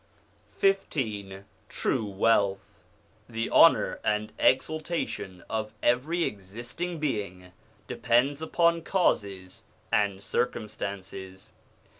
XV 0.59 0.77
TRUE 1.69 2.05
WEALTH 2.05 2.79
THE 3.29 3.51
honour 3.51 3.99
and 4.03 4.33
exaltation 4.39 5.43
of 5.47 5.75
every 5.83 6.23
existing 6.23 6.97
being 6.97 7.51
depends 7.85 8.41
upon 8.41 8.81
causes 8.81 9.61
and 9.91 10.19
circumstances. 10.23 11.53